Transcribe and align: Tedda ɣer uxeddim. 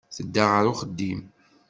Tedda 0.15 0.43
ɣer 0.51 0.65
uxeddim. 0.71 1.21